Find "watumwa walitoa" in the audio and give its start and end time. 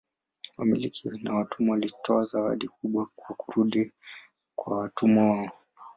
1.35-2.25